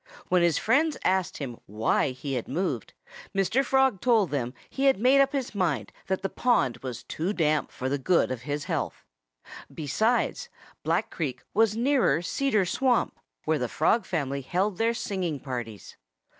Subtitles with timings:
[0.29, 2.95] When his friends asked him why he had moved
[3.37, 3.63] Mr.
[3.63, 7.71] Frog told them he had made up his mind that the pond was too damp
[7.71, 9.05] for the good of his health.
[9.71, 10.49] Besides,
[10.81, 15.97] Black Creek was nearer Cedar Swamp, where the Frog family held their singing parties.